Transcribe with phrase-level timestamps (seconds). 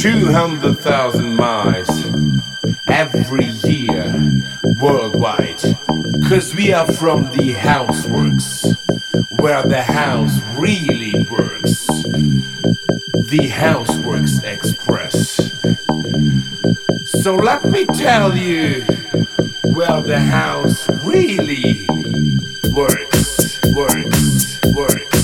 [0.00, 2.06] 200,000 miles
[2.88, 4.42] every year
[4.80, 5.60] worldwide.
[6.26, 8.64] Cause we are from the houseworks,
[9.38, 11.86] where the house really works.
[11.86, 15.36] The Houseworks Express.
[17.22, 18.80] So let me tell you
[19.64, 21.86] where the house really
[22.72, 25.19] works, works, works.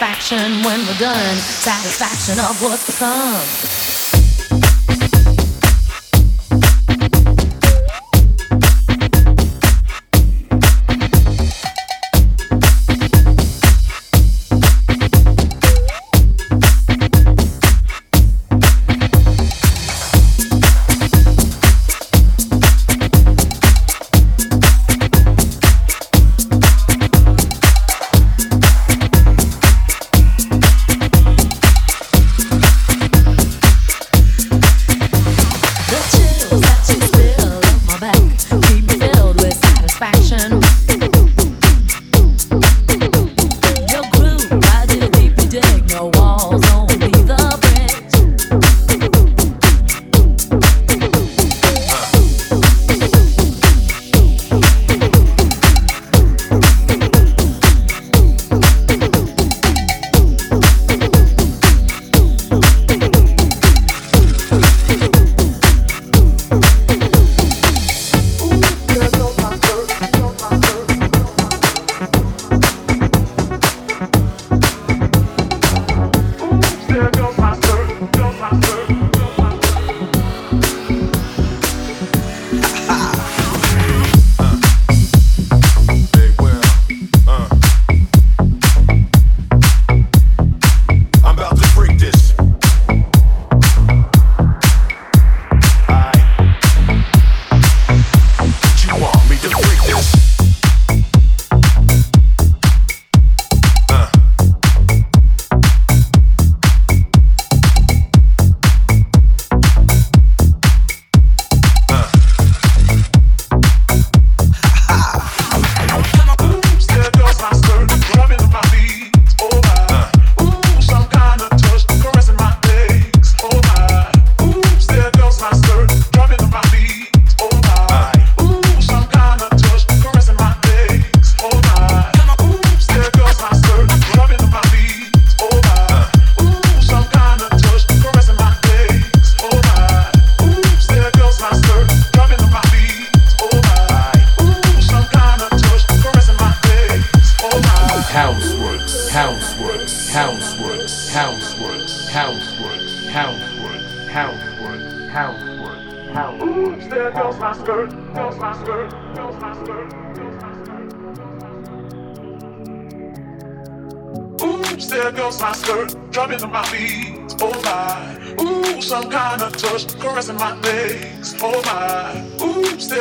[0.00, 3.69] satisfaction when we're done, satisfaction of what's to come.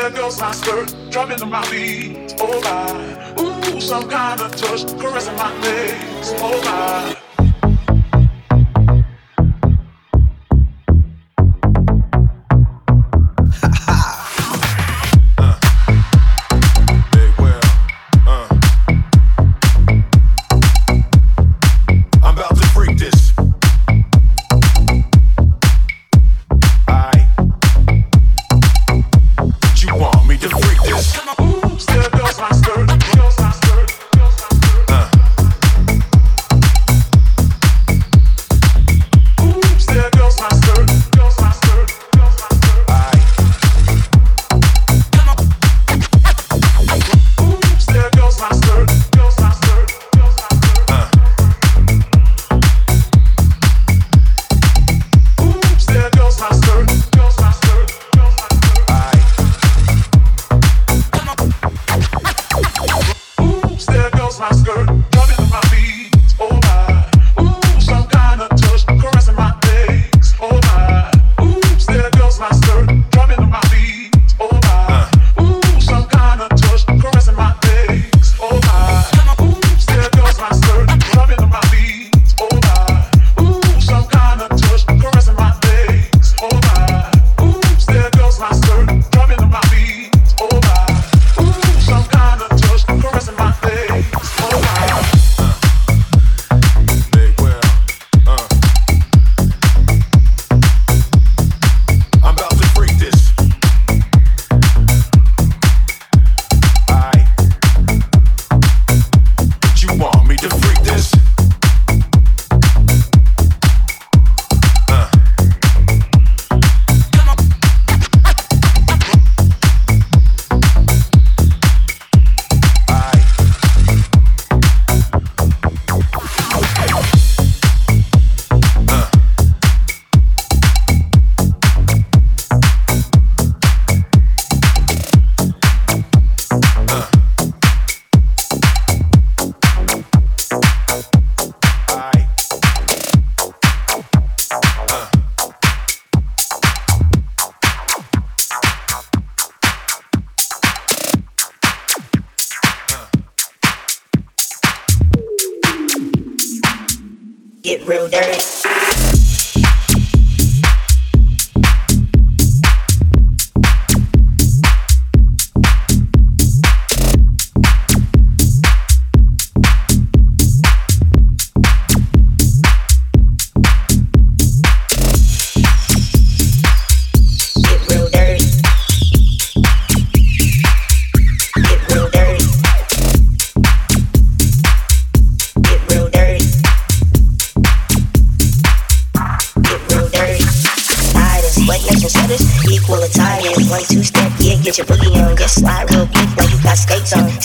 [0.09, 2.33] There goes my skirt, drumming on my feet.
[2.39, 3.75] Oh my.
[3.75, 6.33] Ooh, some kind of touch caressing my legs.
[6.37, 7.28] Oh my.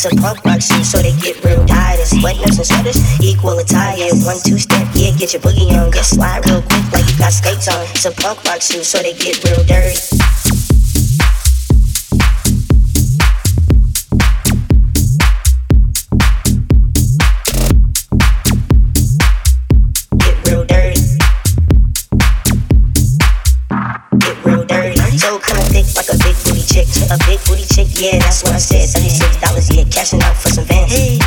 [0.04, 3.20] So rock rocks so they get real tired and sweaters and sweaters.
[3.20, 5.32] Equal attire one two step yeah Get
[28.54, 28.86] I said.
[28.86, 30.92] Seventy-six dollars, yeah, cashing out for some vans.
[30.92, 31.18] Hey.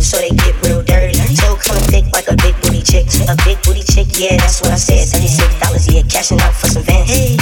[0.00, 1.14] So they get real dirty.
[1.14, 3.06] So kinda thick like a big booty chick.
[3.28, 5.06] A big booty chick, yeah, that's what I said.
[5.06, 7.10] Seventy-six dollars, yeah, cashing out for some vans.
[7.10, 7.41] Hey.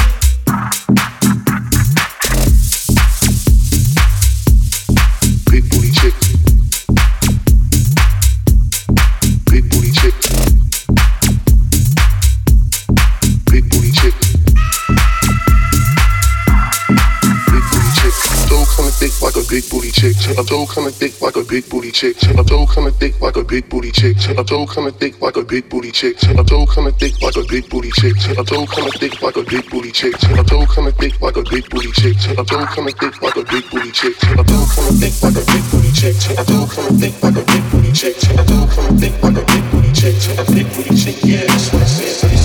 [20.40, 22.16] A toe kinda thick like a big booty chick.
[22.22, 24.16] A toe kinda thick like a big booty chick.
[24.38, 26.16] A toe kinda thick like a big booty chick.
[26.22, 28.16] A toe kinda thick like a big booty chick.
[28.38, 30.14] A toe kinda thick like a big booty chick.
[30.22, 32.16] A toe kinda thick like a big booty chick.
[32.38, 34.16] A toe kinda thick like a big booty chick.
[34.38, 36.16] A toe kinda thick like a big booty chick.
[36.30, 38.16] A toe kinda thick like a big booty chick.
[38.16, 40.16] A toe kinda thick like a big booty chick.
[40.38, 42.39] A big booty chick, yeah, that's what I said.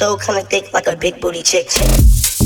[0.00, 1.68] Though kinda thick like a big booty chick.
[1.68, 2.39] chick.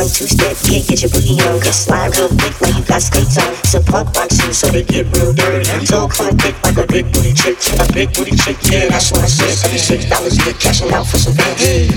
[0.00, 1.60] one two step, can't get your booty on.
[1.60, 3.52] Cause slide real quick like you got skates on.
[3.52, 5.64] It's punk rock scene, so they get real dirty.
[5.84, 9.20] So come thick like a big booty chick, a big booty chick, yeah, that's what
[9.20, 9.52] I said.
[9.60, 11.60] Thirty six dollars, get cashing out for some bands.
[11.60, 11.90] Hey.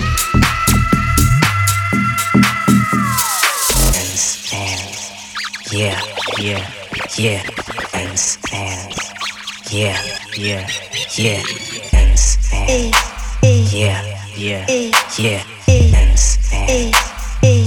[5.72, 6.00] Yeah,
[6.40, 6.70] yeah,
[7.18, 7.42] yeah,
[7.94, 8.94] and stand.
[9.72, 9.98] Yeah,
[10.38, 10.68] yeah,
[11.18, 11.42] yeah,
[11.94, 12.94] and stand.
[13.42, 14.66] Yeah, yeah,
[15.18, 17.13] yeah, and stand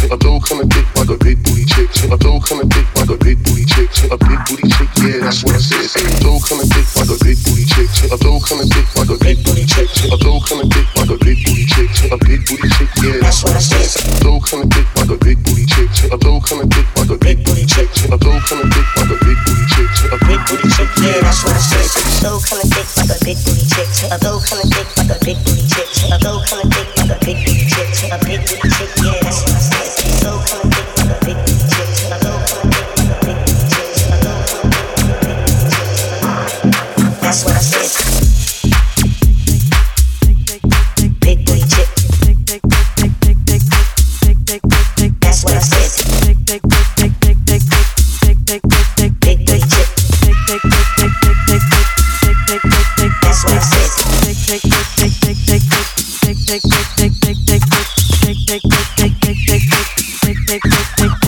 [0.00, 1.90] chick, a dough kinda dick like a big booty chick.
[2.10, 3.90] A dough kinda dick like a big booty chick.
[4.10, 6.06] A big booty chick, yeah, that's what I said.
[6.08, 7.90] A dough kinda dick like a big booty chick.
[8.12, 8.88] A dough kinda thick
[60.50, 61.19] take, take, take.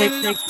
[0.00, 0.49] Y'all niggas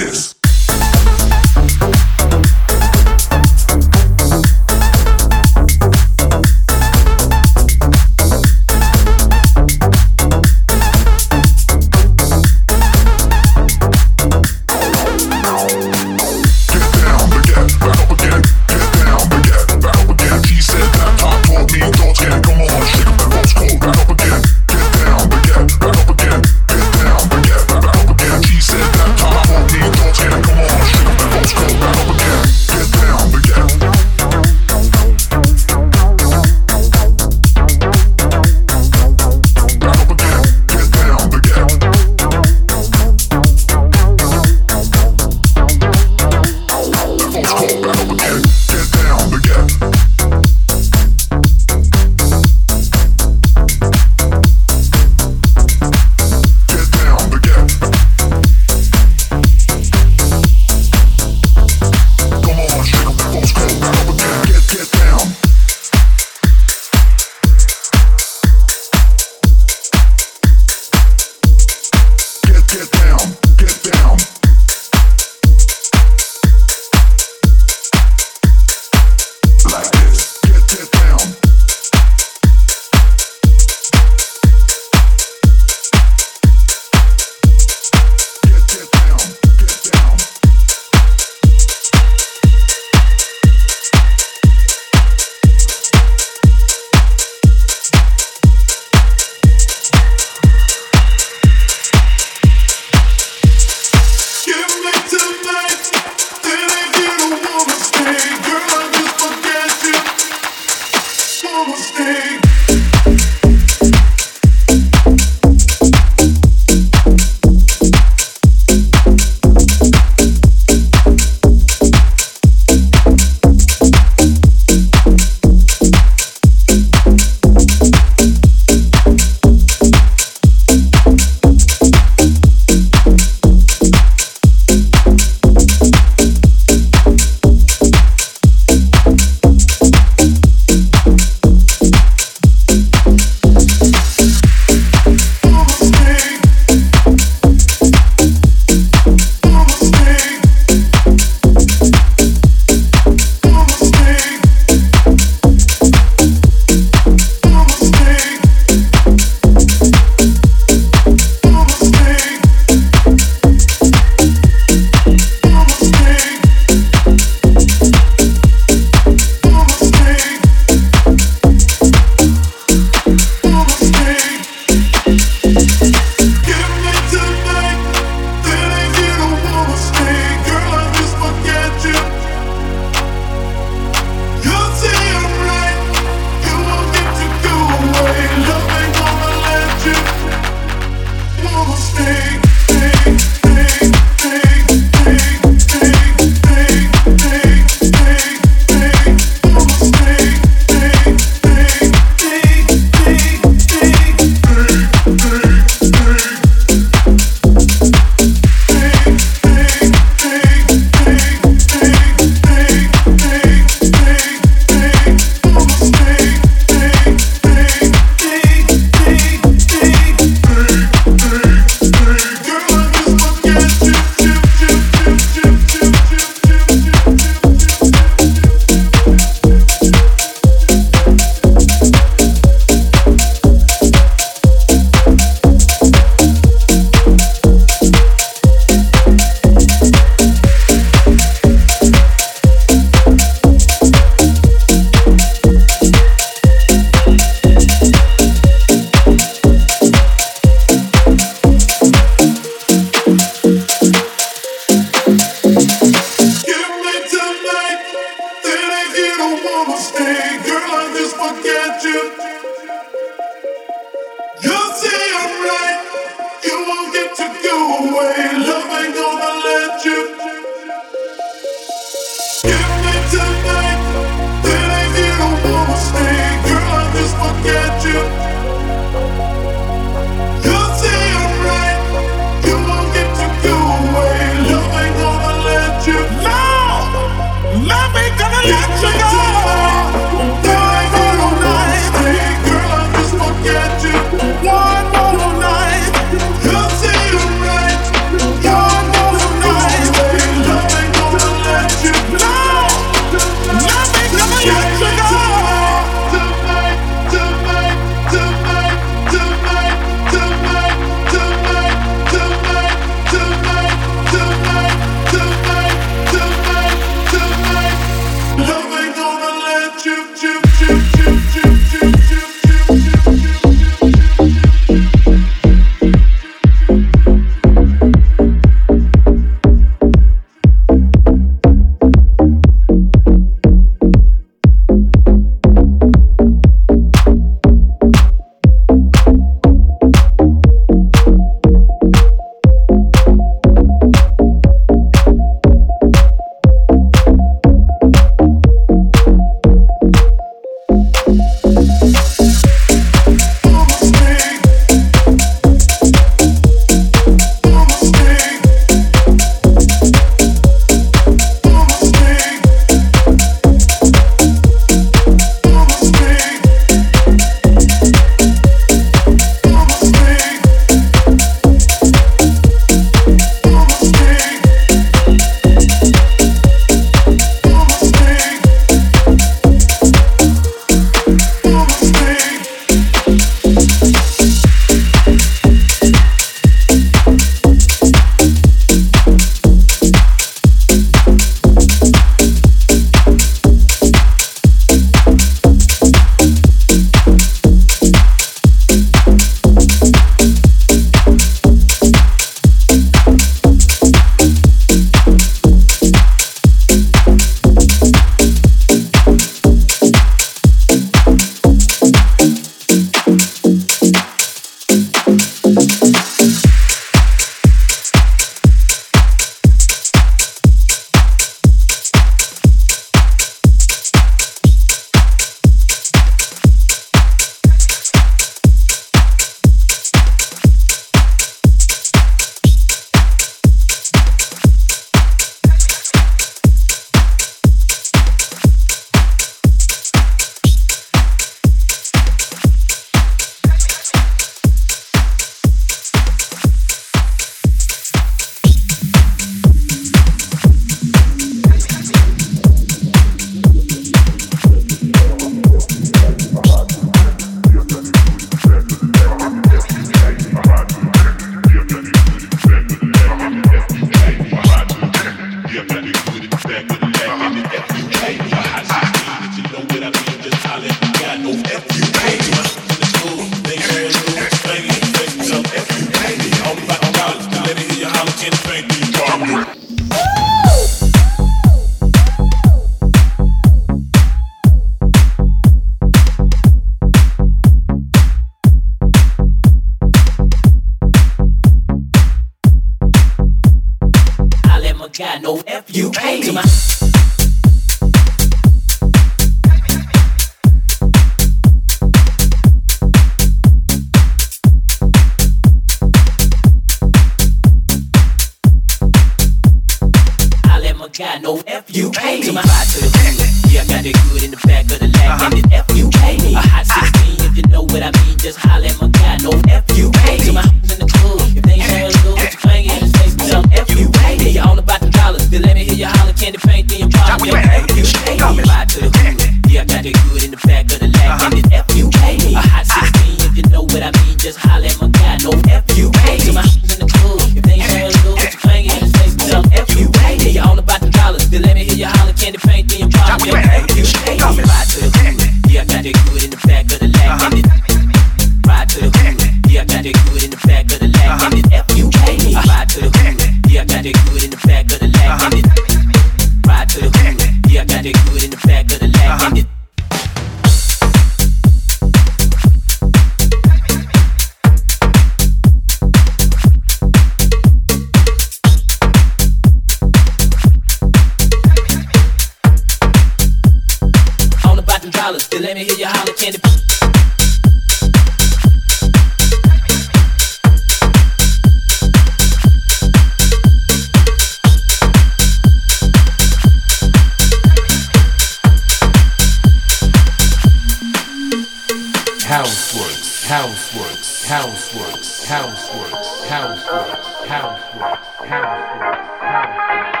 [592.41, 600.00] Houseworks, houseworks, houseworks, houseworks, houseworks, houseworks, houseworks, houseworks.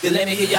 [0.00, 0.16] dollars.
[0.16, 0.51] Let me hear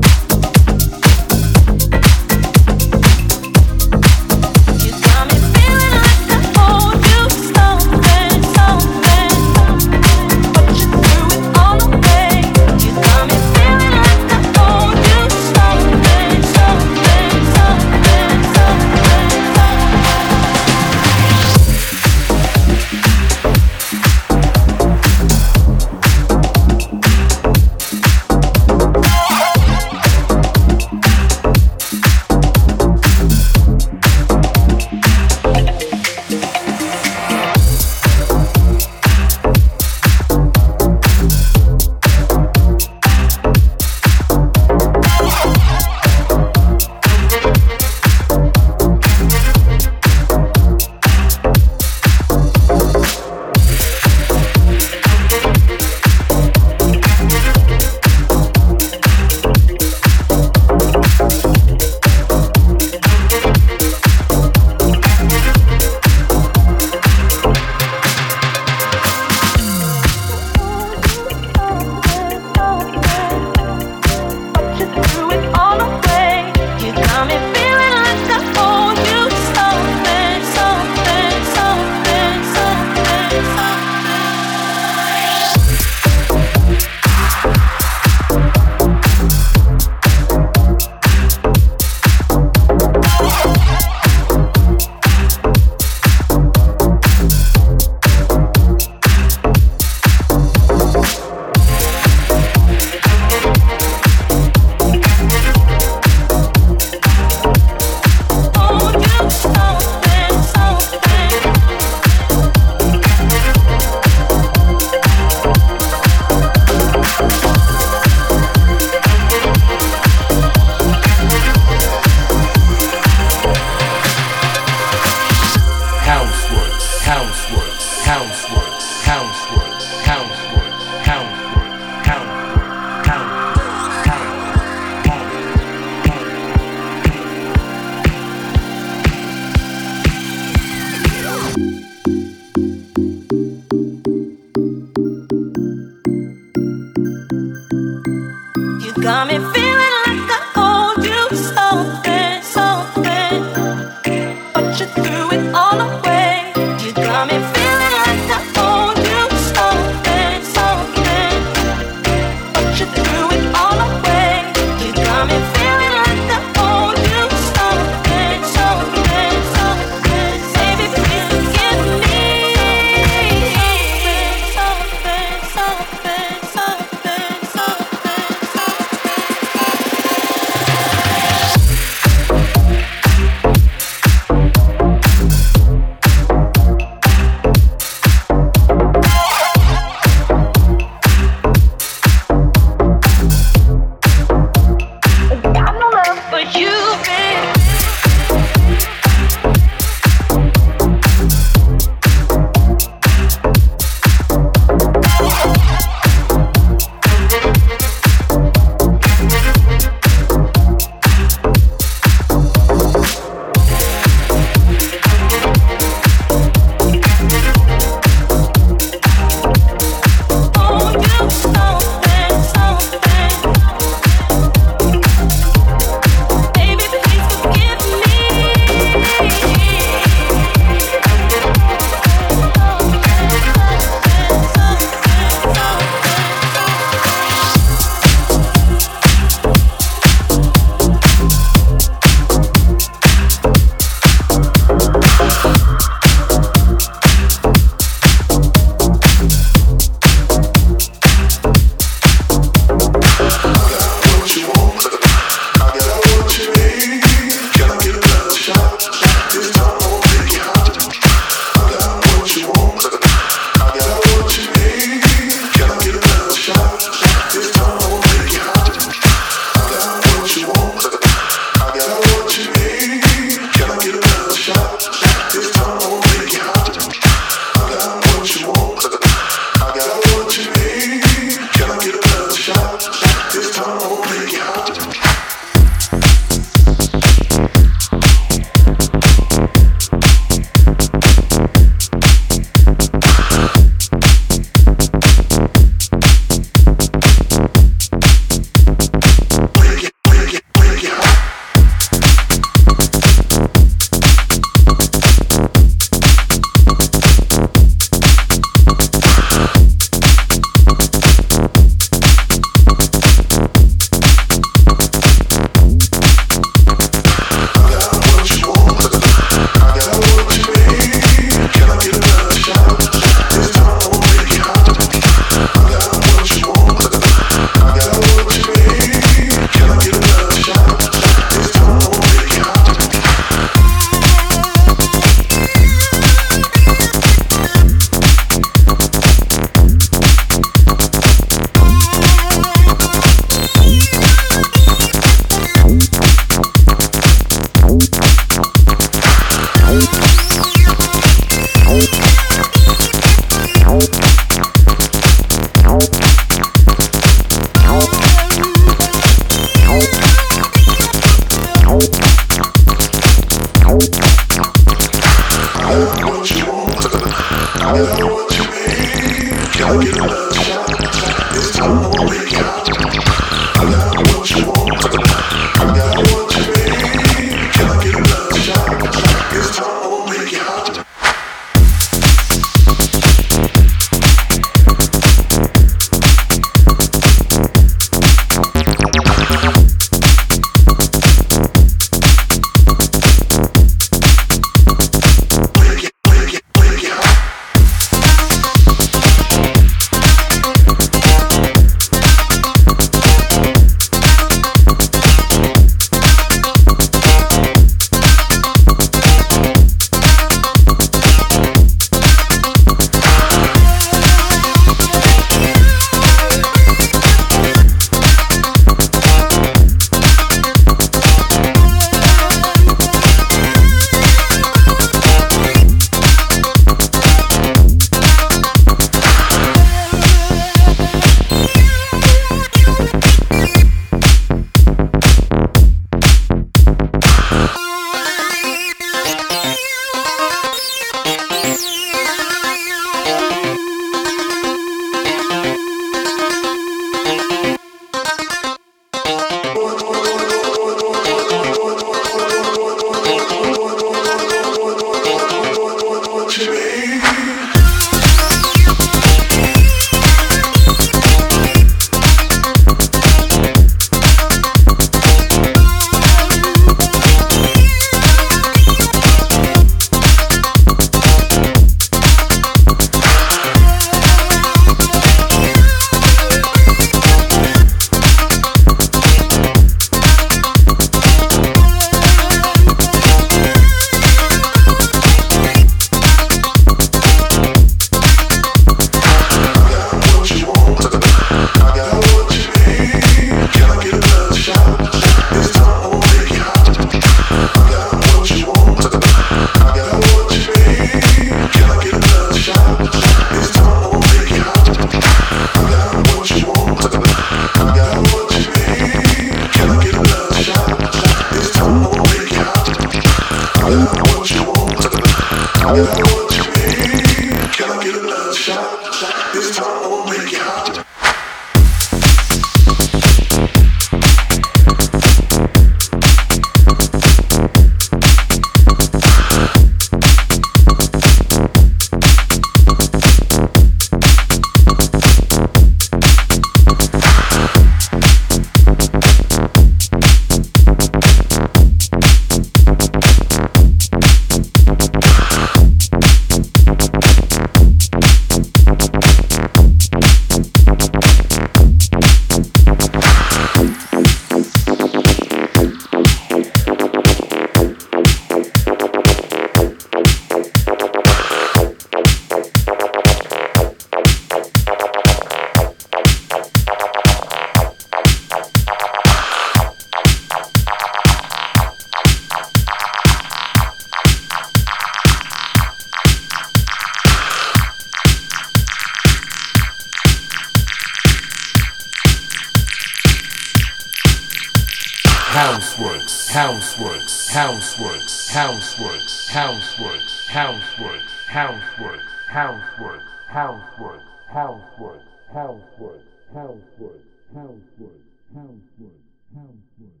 [592.51, 593.01] Housework.
[593.29, 594.01] Housework.
[594.27, 594.99] Housework.
[595.31, 596.01] Housework.
[596.33, 596.99] Housework.
[597.33, 597.95] Housework.
[598.35, 598.99] Housework.
[599.33, 600.00] Housework.